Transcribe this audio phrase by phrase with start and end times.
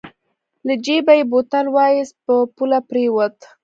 [0.65, 3.37] له جېبه يې بوتل واېست په پوله پرېوت.